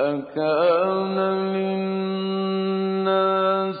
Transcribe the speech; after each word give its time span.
أكان 0.00 1.18
للناس 1.56 3.06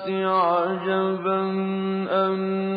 عجبا 0.08 1.40
أن 2.10 2.75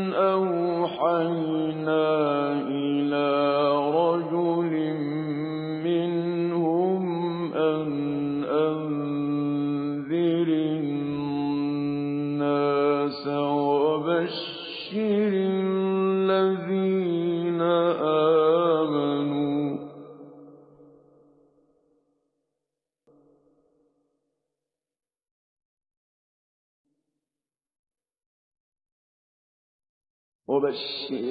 الشيء 30.80 31.29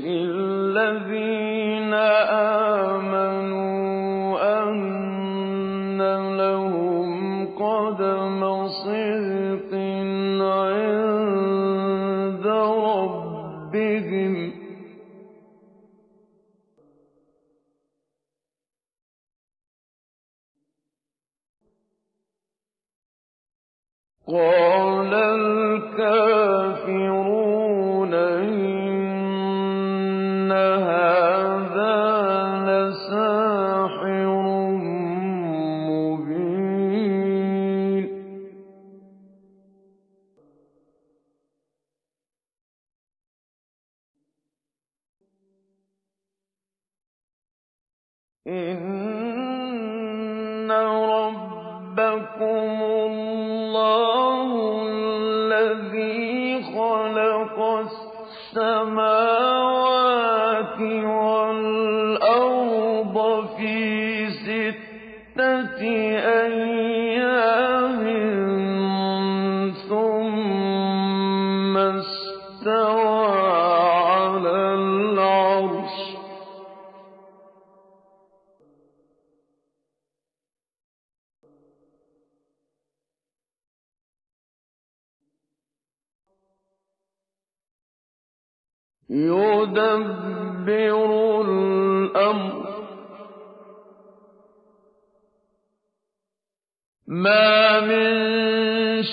الله 53.09 54.08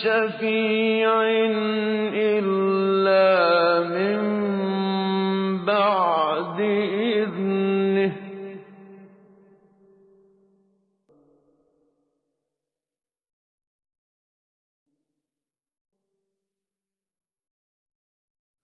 شفيع 0.05 1.09
إلا 2.13 3.29
من 3.89 4.19
بعد 5.65 6.59
إذنه. 7.19 8.13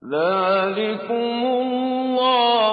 ذلكم 0.06 1.42
الله 1.62 2.71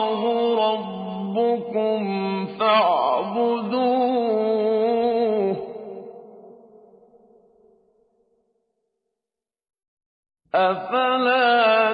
أفلا 10.58 11.92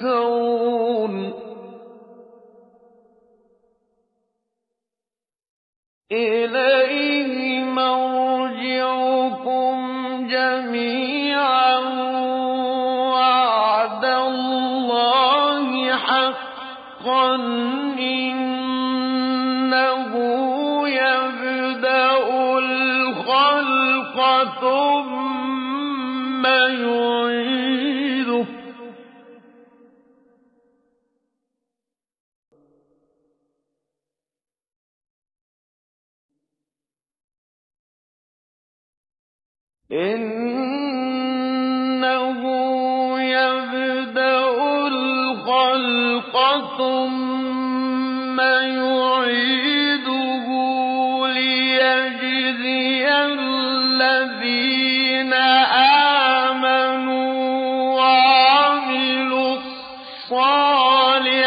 تذكرون؟ 0.00 1.14
إليه 6.12 7.11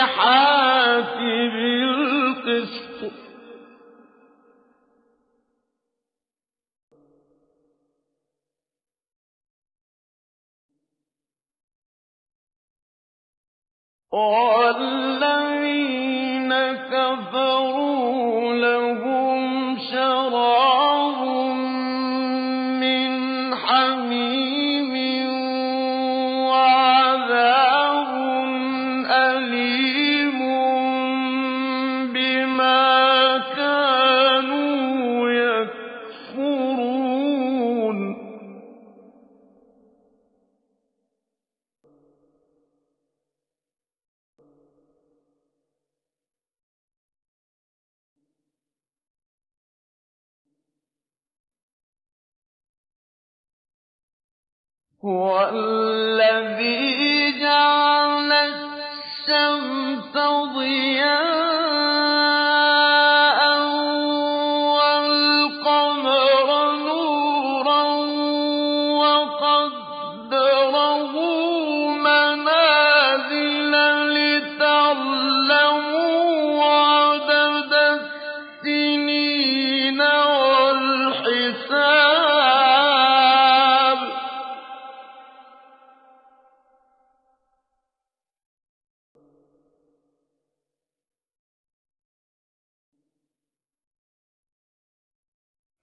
الصالحات 0.05 1.17
بالقسط. 1.53 3.11
والذين 15.45 16.51
كفروا 16.73 17.84
هو 55.05 55.49
الذي 55.53 57.04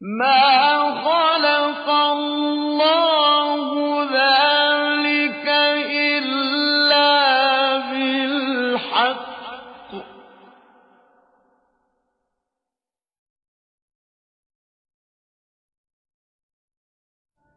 ما 0.03 0.91
خلق 1.05 1.91
الله 1.91 3.59
ذلك 4.05 5.49
إلا 5.91 7.09
بالحق. 7.79 9.33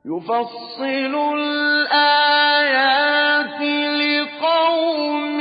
يفصل 0.05 1.13
الآيات 1.37 2.81
لقوم 4.01 5.34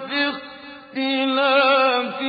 في 0.08 0.30
اختلاف 0.30 2.22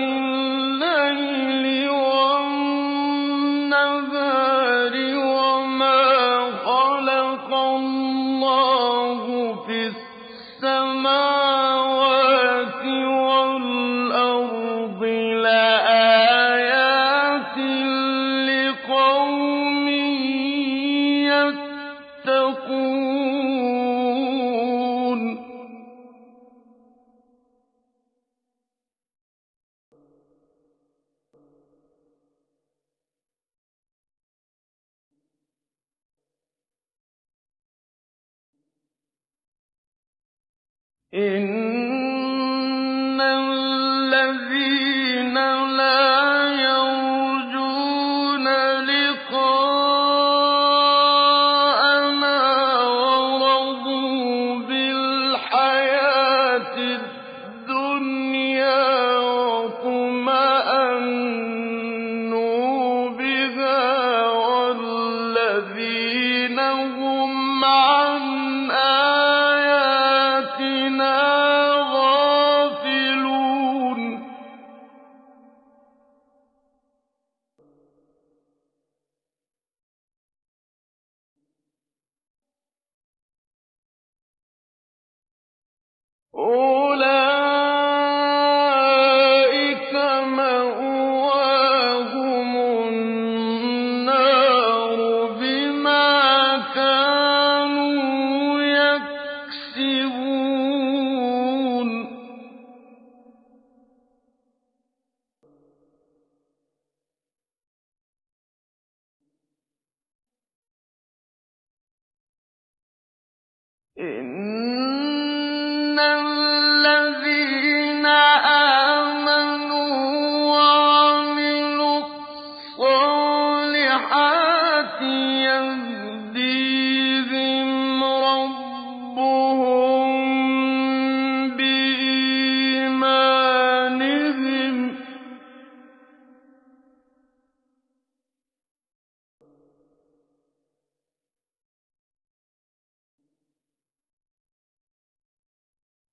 لَا 45.76 46.07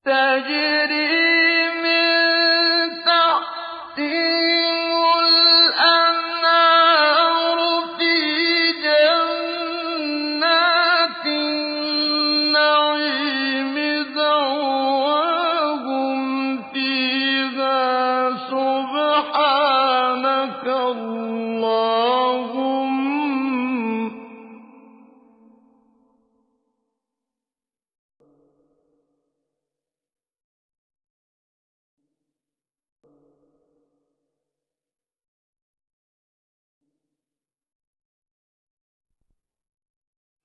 تجري 0.05 0.84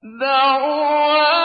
دعوا 0.02 1.39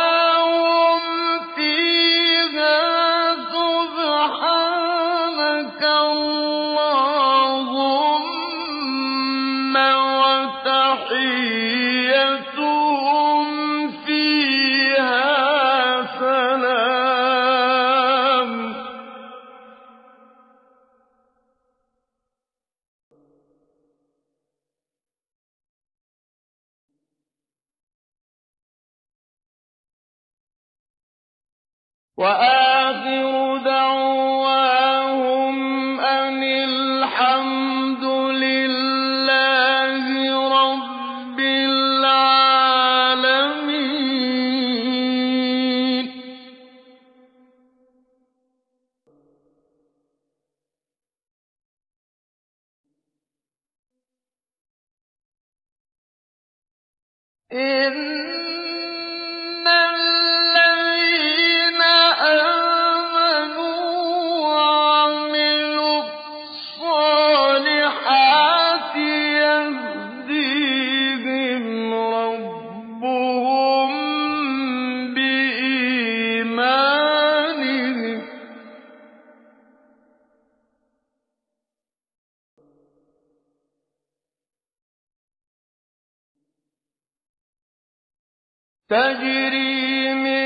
تجري 88.90 90.14
من 90.14 90.46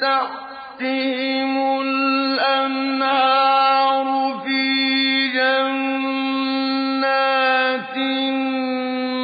تحتهم 0.00 1.80
الأنهار 1.80 3.26
في 4.44 4.62
جنات 5.28 6.36
النعيم. 7.96 9.20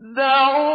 دعوا 0.00 0.65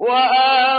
وآل 0.00 0.69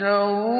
بشر 0.00 0.59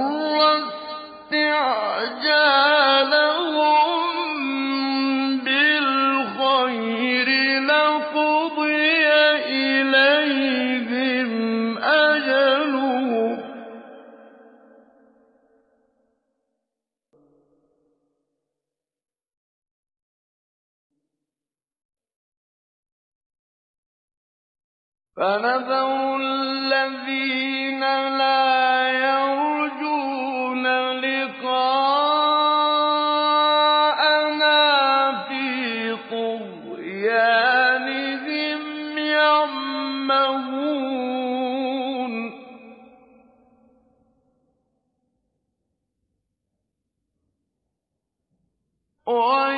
وَ 49.11 49.50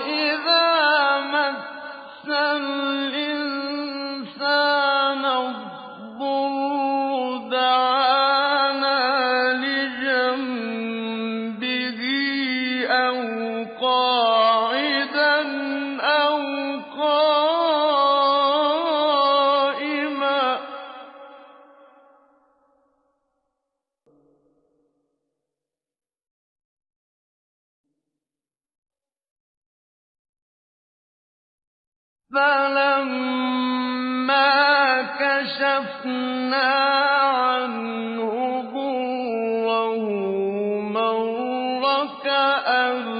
أن 42.67 43.12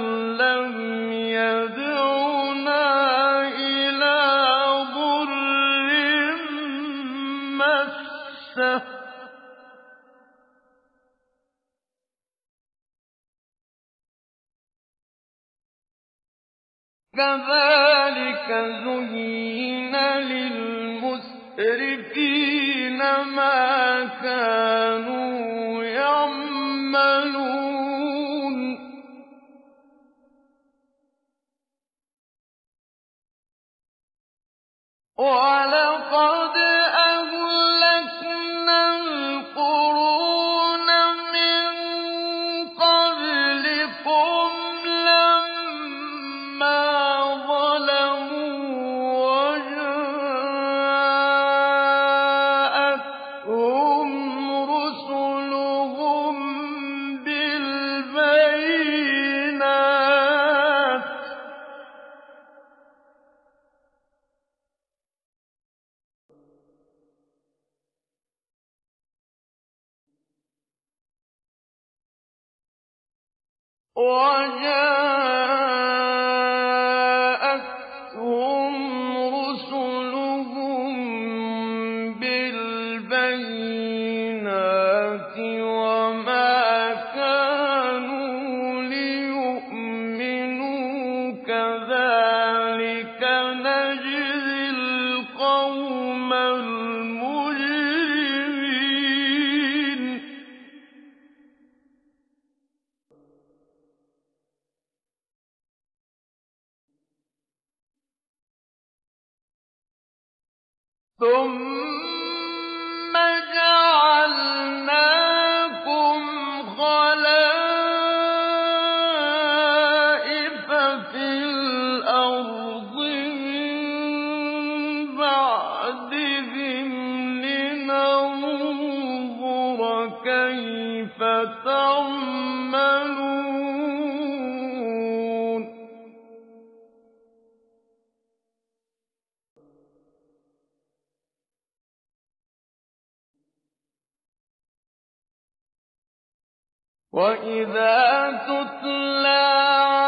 وإذا 147.13 148.31
تتلى 148.47 150.02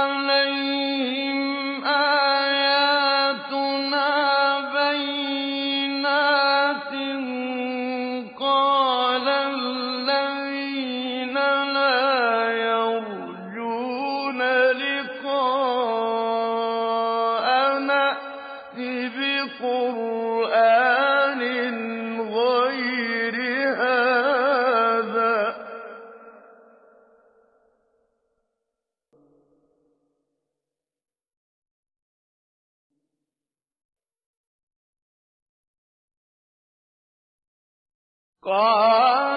قال 38.46 39.35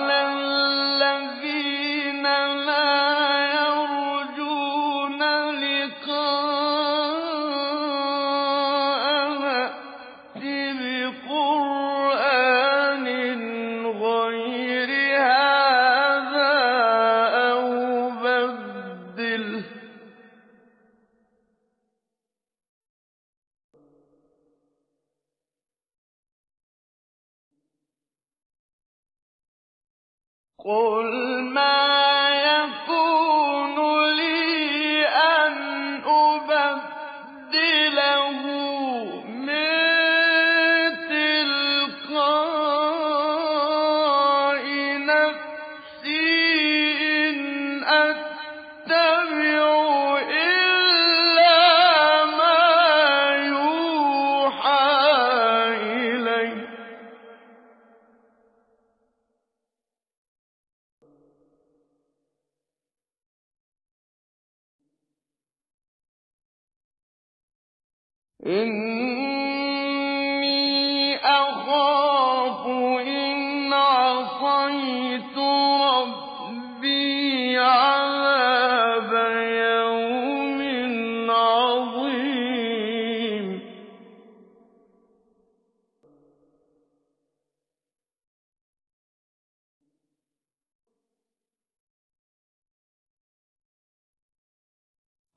رب 37.54 37.87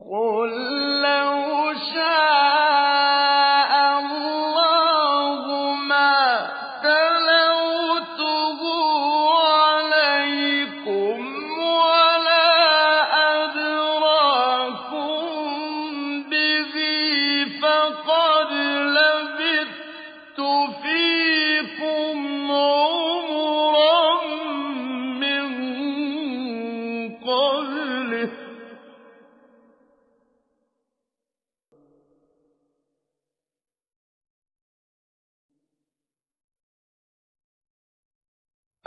قل 0.10 0.71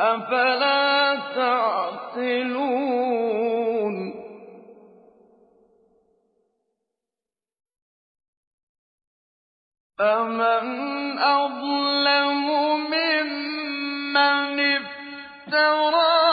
أفلا 0.00 1.16
تعقلون؟ 1.34 2.94
فمن 9.98 11.18
أظلم 11.18 12.46
ممن 12.90 14.60
افترى 14.60 16.23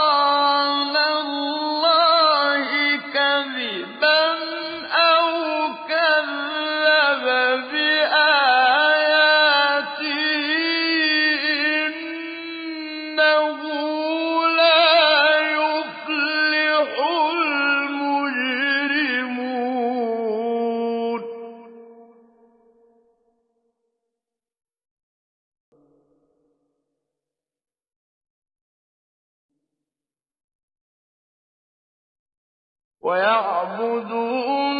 ويعبدون 33.11 34.70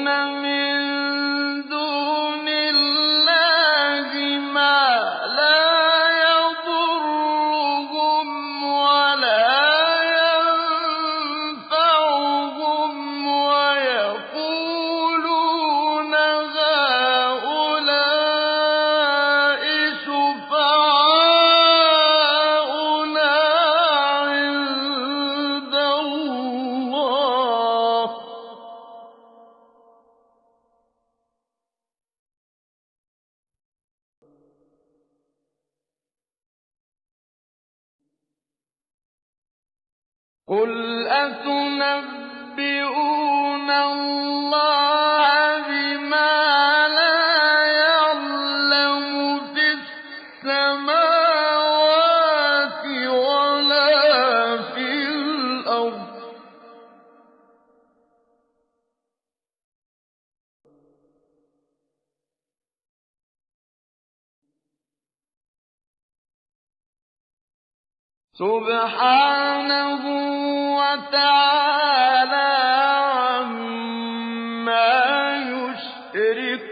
قُلْ 40.51 41.07
أَتُنَبِّئُونَ 41.07 42.49
اللَّهَ 43.71 45.23
بِمَا 45.67 46.87
لَا 46.87 47.19
يَعْلَمُ 47.83 49.05
فِي 49.53 49.65
السَّمَاوَاتِ 50.43 50.85
وَلَا 53.07 54.57
فِي 54.75 54.87
الْأَرْضِ 55.07 56.07
ۚ 56.07 56.19
سُبْحَانَهُ 68.33 70.10
وَتَعَالَىٰ 70.91 72.51
عَمَّا 73.31 74.11
يُشْرِكُونَ. 75.51 76.71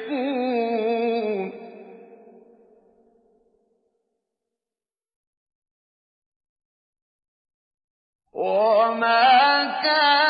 وَمَا 8.33 9.65
كَانَ 9.83 10.28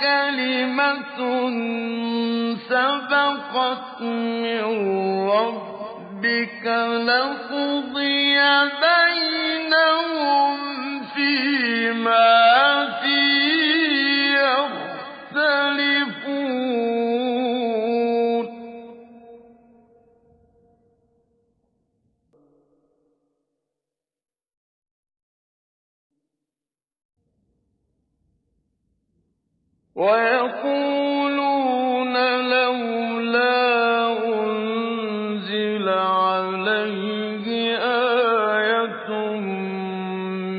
كَلِمَةٌ 0.00 1.18
سَبَقَتْ 2.68 4.00
مِن 4.00 4.64
رَّبِّكَ 5.28 6.64
لَقُضِيَ 7.10 8.38
بَيْنَهُمْ 8.86 10.56
فِيمَا 11.14 12.53
وَيَقُولُونَ 29.96 31.34
لَوْلَا 32.50 33.54
أُنزِلَ 34.26 35.88
عَلَيْهِ 35.88 37.46
آيَةٌ 38.58 39.10